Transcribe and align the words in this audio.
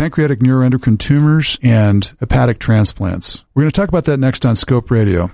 pancreatic 0.00 0.38
neuroendocrine 0.38 0.98
tumors 0.98 1.58
and 1.62 2.14
hepatic 2.20 2.58
transplants. 2.58 3.44
We're 3.54 3.64
going 3.64 3.70
to 3.70 3.76
talk 3.78 3.90
about 3.90 4.06
that 4.06 4.16
next 4.16 4.46
on 4.46 4.56
Scope 4.56 4.90
Radio. 4.90 5.30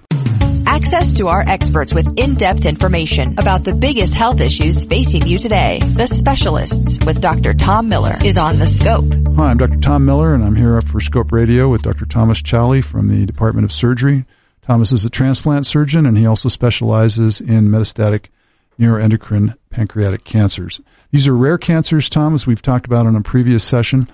Access 0.67 1.13
to 1.19 1.29
our 1.29 1.45
experts 1.47 1.95
with 1.95 2.19
in-depth 2.19 2.67
information 2.67 3.37
about 3.39 3.63
the 3.63 3.73
biggest 3.73 4.15
health 4.15 4.41
issues 4.41 4.85
facing 4.85 5.25
you 5.25 5.39
today. 5.39 5.79
The 5.79 6.09
Specialists 6.09 6.99
with 7.07 7.21
Dr. 7.21 7.55
Tom 7.55 7.89
Miller 7.89 8.17
is 8.25 8.37
on 8.37 8.57
the 8.57 8.67
scope. 8.67 9.05
Hi, 9.37 9.51
I'm 9.51 9.57
Dr. 9.57 9.79
Tom 9.79 10.05
Miller 10.05 10.35
and 10.35 10.43
I'm 10.43 10.57
here 10.57 10.81
for 10.81 10.99
Scope 11.01 11.31
Radio 11.31 11.69
with 11.69 11.83
Dr. 11.83 12.05
Thomas 12.05 12.43
Chaly 12.43 12.83
from 12.83 13.07
the 13.07 13.25
Department 13.25 13.67
of 13.67 13.71
Surgery. 13.71 14.25
Thomas 14.63 14.91
is 14.91 15.05
a 15.05 15.11
transplant 15.11 15.65
surgeon 15.65 16.07
and 16.07 16.19
he 16.19 16.27
also 16.27 16.49
specializes 16.49 17.41
in 17.41 17.69
metastatic 17.69 18.31
neuroendocrine 18.81 19.55
pancreatic 19.71 20.25
cancers. 20.25 20.81
These 21.13 21.29
are 21.29 21.37
rare 21.37 21.57
cancers, 21.57 22.09
Tom, 22.09 22.35
as 22.35 22.49
we've 22.49 22.63
talked 22.63 22.87
about 22.87 23.07
in 23.07 23.15
a 23.15 23.23
previous 23.23 23.63
session. 23.63 24.09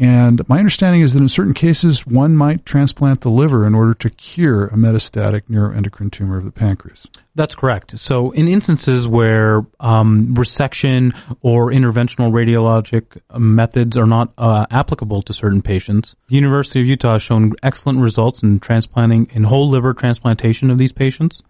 And 0.00 0.48
my 0.48 0.58
understanding 0.58 1.00
is 1.00 1.14
that 1.14 1.20
in 1.20 1.28
certain 1.28 1.54
cases, 1.54 2.06
one 2.06 2.36
might 2.36 2.64
transplant 2.64 3.22
the 3.22 3.30
liver 3.30 3.66
in 3.66 3.74
order 3.74 3.94
to 3.94 4.10
cure 4.10 4.66
a 4.66 4.74
metastatic 4.74 5.42
neuroendocrine 5.50 6.12
tumor 6.12 6.38
of 6.38 6.44
the 6.44 6.52
pancreas. 6.52 7.08
That's 7.34 7.56
correct. 7.56 7.98
So, 7.98 8.30
in 8.30 8.46
instances 8.46 9.08
where 9.08 9.66
um, 9.80 10.34
resection 10.36 11.16
or 11.42 11.72
interventional 11.72 12.30
radiologic 12.30 13.20
methods 13.36 13.96
are 13.96 14.06
not 14.06 14.32
uh, 14.38 14.66
applicable 14.70 15.22
to 15.22 15.32
certain 15.32 15.62
patients, 15.62 16.14
the 16.28 16.36
University 16.36 16.80
of 16.80 16.86
Utah 16.86 17.14
has 17.14 17.22
shown 17.22 17.54
excellent 17.64 17.98
results 17.98 18.40
in 18.40 18.60
transplanting 18.60 19.28
in 19.32 19.44
whole 19.44 19.68
liver 19.68 19.94
transplantation 19.94 20.70
of 20.70 20.78
these 20.78 20.92
patients, 20.92 21.42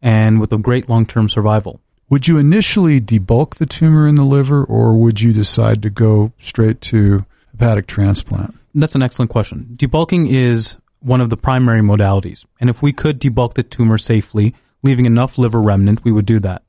and 0.00 0.40
with 0.40 0.52
a 0.52 0.58
great 0.58 0.88
long-term 0.88 1.28
survival. 1.28 1.80
Would 2.08 2.26
you 2.26 2.36
initially 2.36 3.00
debulk 3.00 3.54
the 3.56 3.66
tumor 3.66 4.08
in 4.08 4.16
the 4.16 4.24
liver, 4.24 4.64
or 4.64 4.94
would 4.96 5.20
you 5.20 5.32
decide 5.32 5.82
to 5.82 5.90
go 5.90 6.32
straight 6.38 6.80
to 6.82 7.24
hepatic 7.62 7.86
transplant? 7.86 8.58
That's 8.74 8.94
an 8.94 9.02
excellent 9.02 9.30
question. 9.30 9.74
Debulking 9.76 10.30
is 10.30 10.76
one 11.00 11.20
of 11.20 11.30
the 11.30 11.36
primary 11.36 11.80
modalities. 11.80 12.44
And 12.60 12.68
if 12.70 12.82
we 12.82 12.92
could 12.92 13.20
debulk 13.20 13.54
the 13.54 13.62
tumor 13.62 13.98
safely, 13.98 14.54
leaving 14.82 15.06
enough 15.06 15.38
liver 15.38 15.60
remnant, 15.60 16.04
we 16.04 16.12
would 16.12 16.26
do 16.26 16.40
that. 16.40 16.62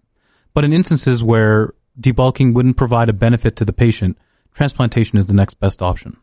But 0.54 0.64
in 0.64 0.74
instances 0.74 1.24
where 1.24 1.74
debulking 2.00 2.54
wouldn't 2.54 2.78
provide 2.78 3.10
a 3.10 3.14
benefit 3.14 3.56
to 3.58 3.66
the 3.66 3.74
patient, 3.74 4.18
transplantation 4.54 5.18
is 5.18 5.28
the 5.28 5.34
next 5.34 5.56
best 5.56 5.82
option. 5.82 6.18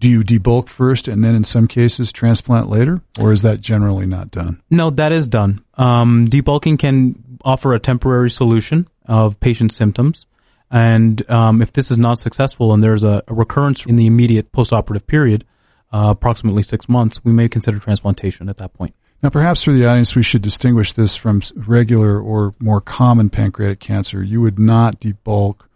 Do 0.00 0.10
you 0.10 0.22
debulk 0.22 0.68
first 0.68 1.06
and 1.06 1.22
then 1.22 1.34
in 1.34 1.44
some 1.44 1.68
cases 1.68 2.12
transplant 2.12 2.68
later? 2.68 3.02
Or 3.20 3.32
is 3.32 3.42
that 3.42 3.60
generally 3.60 4.06
not 4.06 4.30
done? 4.32 4.60
No, 4.68 4.90
that 4.90 5.12
is 5.12 5.26
done. 5.28 5.64
Um, 5.74 6.26
debulking 6.26 6.78
can 6.78 7.38
offer 7.44 7.72
a 7.72 7.80
temporary 7.80 8.30
solution 8.30 8.88
of 9.06 9.38
patient 9.38 9.72
symptoms. 9.72 10.26
And 10.72 11.30
um, 11.30 11.60
if 11.60 11.74
this 11.74 11.90
is 11.90 11.98
not 11.98 12.18
successful 12.18 12.72
and 12.72 12.82
there's 12.82 13.04
a, 13.04 13.22
a 13.28 13.34
recurrence 13.34 13.84
in 13.84 13.96
the 13.96 14.06
immediate 14.06 14.50
postoperative 14.52 15.06
period, 15.06 15.44
uh, 15.92 16.08
approximately 16.10 16.62
six 16.62 16.88
months, 16.88 17.22
we 17.22 17.30
may 17.30 17.48
consider 17.48 17.78
transplantation 17.78 18.48
at 18.48 18.56
that 18.56 18.72
point. 18.72 18.94
Now, 19.22 19.28
perhaps 19.28 19.62
for 19.62 19.72
the 19.72 19.86
audience, 19.86 20.16
we 20.16 20.22
should 20.22 20.40
distinguish 20.40 20.94
this 20.94 21.14
from 21.14 21.42
regular 21.54 22.18
or 22.18 22.54
more 22.58 22.80
common 22.80 23.28
pancreatic 23.28 23.78
cancer. 23.78 24.22
You 24.22 24.40
would 24.40 24.58
not 24.58 24.98
debulk 24.98 25.68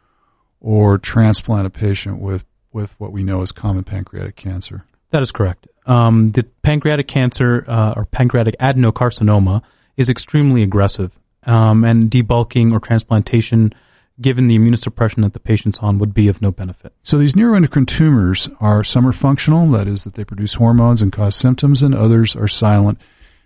or 0.60 0.96
transplant 0.98 1.66
a 1.66 1.70
patient 1.70 2.18
with, 2.18 2.44
with 2.72 2.98
what 2.98 3.12
we 3.12 3.22
know 3.22 3.42
as 3.42 3.52
common 3.52 3.84
pancreatic 3.84 4.34
cancer. 4.34 4.86
That 5.10 5.22
is 5.22 5.30
correct. 5.30 5.68
Um, 5.84 6.30
the 6.30 6.42
pancreatic 6.62 7.06
cancer 7.06 7.64
uh, 7.68 7.94
or 7.96 8.06
pancreatic 8.06 8.56
adenocarcinoma 8.58 9.62
is 9.96 10.08
extremely 10.10 10.62
aggressive, 10.62 11.16
um, 11.44 11.84
and 11.84 12.10
debulking 12.10 12.72
or 12.72 12.80
transplantation 12.80 13.72
given 14.20 14.46
the 14.46 14.58
immunosuppression 14.58 15.22
that 15.22 15.32
the 15.32 15.40
patient's 15.40 15.78
on 15.80 15.98
would 15.98 16.14
be 16.14 16.28
of 16.28 16.40
no 16.40 16.50
benefit. 16.50 16.92
So 17.02 17.18
these 17.18 17.34
neuroendocrine 17.34 17.86
tumors 17.86 18.48
are 18.60 18.82
some 18.82 19.06
are 19.06 19.12
functional, 19.12 19.70
that 19.72 19.86
is 19.86 20.04
that 20.04 20.14
they 20.14 20.24
produce 20.24 20.54
hormones 20.54 21.02
and 21.02 21.12
cause 21.12 21.36
symptoms, 21.36 21.82
and 21.82 21.94
others 21.94 22.34
are 22.36 22.48
silent. 22.48 23.00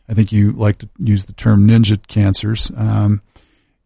I 0.08 0.14
think 0.14 0.32
you 0.32 0.52
like 0.52 0.78
to 0.78 0.88
use 0.98 1.24
the 1.24 1.32
term 1.32 1.66
ninja 1.68 2.04
cancers. 2.06 2.70
Um, 2.76 3.22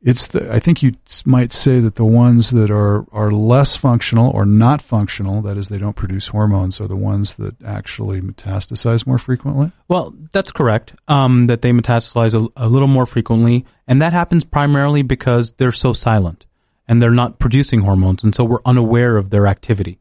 it's 0.02 0.26
the, 0.28 0.52
I 0.52 0.60
think 0.60 0.82
you 0.82 0.92
might 1.24 1.52
say 1.52 1.80
that 1.80 1.96
the 1.96 2.04
ones 2.04 2.50
that 2.50 2.70
are, 2.70 3.06
are 3.10 3.30
less 3.30 3.74
functional 3.74 4.30
or 4.30 4.44
not 4.44 4.82
functional, 4.82 5.40
that 5.42 5.56
is, 5.56 5.68
they 5.68 5.78
don't 5.78 5.96
produce 5.96 6.26
hormones, 6.26 6.78
are 6.78 6.86
the 6.86 6.94
ones 6.94 7.36
that 7.36 7.54
actually 7.62 8.20
metastasize 8.20 9.06
more 9.06 9.16
frequently? 9.16 9.72
Well, 9.88 10.14
that's 10.30 10.52
correct. 10.52 10.94
Um, 11.08 11.46
that 11.46 11.62
they 11.62 11.70
metastasize 11.70 12.34
a, 12.34 12.66
a 12.66 12.68
little 12.68 12.88
more 12.88 13.06
frequently, 13.06 13.64
and 13.88 14.02
that 14.02 14.12
happens 14.12 14.44
primarily 14.44 15.00
because 15.00 15.52
they're 15.52 15.72
so 15.72 15.94
silent 15.94 16.44
and 16.86 17.00
they're 17.00 17.10
not 17.10 17.38
producing 17.38 17.80
hormones, 17.80 18.22
and 18.22 18.34
so 18.34 18.44
we're 18.44 18.58
unaware 18.64 19.16
of 19.16 19.30
their 19.30 19.46
activity. 19.46 19.98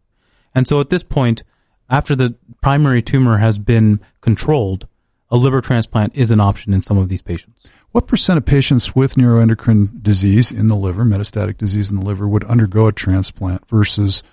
And 0.55 0.67
so 0.67 0.79
at 0.79 0.89
this 0.89 1.03
point, 1.03 1.43
after 1.89 2.15
the 2.15 2.35
primary 2.61 3.01
tumor 3.01 3.37
has 3.37 3.59
been 3.59 3.99
controlled, 4.21 4.87
a 5.29 5.37
liver 5.37 5.61
transplant 5.61 6.15
is 6.15 6.31
an 6.31 6.39
option 6.39 6.73
in 6.73 6.81
some 6.81 6.97
of 6.97 7.09
these 7.09 7.21
patients. 7.21 7.65
What 7.91 8.07
percent 8.07 8.37
of 8.37 8.45
patients 8.45 8.95
with 8.95 9.15
neuroendocrine 9.15 10.01
disease 10.01 10.51
in 10.51 10.67
the 10.67 10.75
liver, 10.75 11.05
metastatic 11.05 11.57
disease 11.57 11.91
in 11.91 11.97
the 11.97 12.05
liver, 12.05 12.27
would 12.27 12.43
undergo 12.45 12.87
a 12.87 12.91
transplant 12.91 13.67
versus 13.67 14.23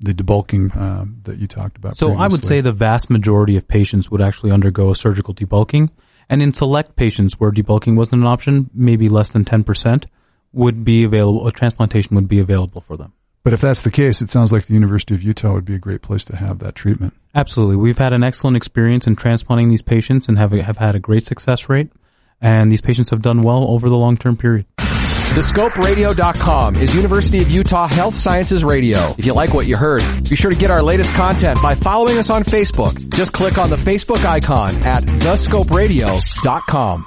the 0.00 0.14
debulking 0.14 0.74
um, 0.76 1.20
that 1.24 1.38
you 1.38 1.46
talked 1.46 1.76
about? 1.76 1.96
So 1.96 2.06
previously? 2.06 2.24
I 2.24 2.28
would 2.28 2.44
say 2.44 2.60
the 2.62 2.72
vast 2.72 3.10
majority 3.10 3.56
of 3.56 3.68
patients 3.68 4.10
would 4.10 4.22
actually 4.22 4.50
undergo 4.50 4.90
a 4.90 4.96
surgical 4.96 5.34
debulking. 5.34 5.90
And 6.28 6.42
in 6.42 6.54
select 6.54 6.96
patients 6.96 7.38
where 7.38 7.50
debulking 7.50 7.96
wasn't 7.96 8.22
an 8.22 8.26
option, 8.26 8.70
maybe 8.72 9.10
less 9.10 9.28
than 9.28 9.44
10%, 9.44 10.06
would 10.52 10.84
be 10.84 11.04
available, 11.04 11.46
a 11.46 11.52
transplantation 11.52 12.16
would 12.16 12.28
be 12.28 12.38
available 12.38 12.80
for 12.80 12.96
them. 12.96 13.12
But 13.44 13.52
if 13.52 13.60
that's 13.60 13.82
the 13.82 13.90
case, 13.90 14.22
it 14.22 14.30
sounds 14.30 14.52
like 14.52 14.66
the 14.66 14.74
University 14.74 15.14
of 15.14 15.22
Utah 15.22 15.52
would 15.52 15.64
be 15.64 15.74
a 15.74 15.78
great 15.78 16.02
place 16.02 16.24
to 16.26 16.36
have 16.36 16.60
that 16.60 16.74
treatment. 16.74 17.14
Absolutely. 17.34 17.76
We've 17.76 17.98
had 17.98 18.12
an 18.12 18.22
excellent 18.22 18.56
experience 18.56 19.06
in 19.06 19.16
transplanting 19.16 19.68
these 19.68 19.82
patients 19.82 20.28
and 20.28 20.38
have, 20.38 20.52
have 20.52 20.78
had 20.78 20.94
a 20.94 21.00
great 21.00 21.26
success 21.26 21.68
rate. 21.68 21.90
And 22.40 22.70
these 22.70 22.80
patients 22.80 23.10
have 23.10 23.22
done 23.22 23.42
well 23.42 23.68
over 23.68 23.88
the 23.88 23.96
long-term 23.96 24.36
period. 24.36 24.66
TheScopeRadio.com 24.76 26.76
is 26.76 26.94
University 26.94 27.40
of 27.40 27.50
Utah 27.50 27.88
Health 27.88 28.14
Sciences 28.14 28.64
Radio. 28.64 28.98
If 29.16 29.24
you 29.24 29.32
like 29.32 29.54
what 29.54 29.66
you 29.66 29.76
heard, 29.76 30.02
be 30.28 30.36
sure 30.36 30.50
to 30.50 30.56
get 30.56 30.70
our 30.70 30.82
latest 30.82 31.14
content 31.14 31.58
by 31.62 31.74
following 31.74 32.18
us 32.18 32.30
on 32.30 32.42
Facebook. 32.42 33.14
Just 33.14 33.32
click 33.32 33.56
on 33.56 33.70
the 33.70 33.76
Facebook 33.76 34.24
icon 34.26 34.74
at 34.82 35.04
TheScopeRadio.com. 35.04 37.06